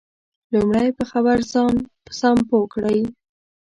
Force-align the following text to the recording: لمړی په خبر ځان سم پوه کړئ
لمړی 0.53 0.89
په 0.97 1.03
خبر 1.11 1.37
ځان 1.51 1.75
سم 2.19 2.37
پوه 2.49 2.67
کړئ 2.73 2.99